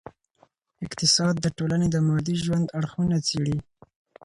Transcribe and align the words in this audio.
اقتصاد 0.85 1.35
د 1.41 1.47
ټولني 1.57 1.87
د 1.91 1.97
مادي 2.07 2.35
ژوند 2.43 2.65
اړخونه 2.79 3.17
څېړي. 3.27 3.57